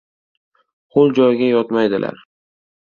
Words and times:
•Ho‘l 0.97 1.15
joyga 1.21 1.51
yotmaydilar. 1.53 2.23